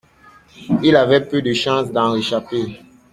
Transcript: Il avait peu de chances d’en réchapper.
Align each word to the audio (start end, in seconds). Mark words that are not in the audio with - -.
Il 0.81 0.95
avait 0.95 1.23
peu 1.27 1.43
de 1.43 1.53
chances 1.53 1.91
d’en 1.91 2.13
réchapper. 2.13 2.79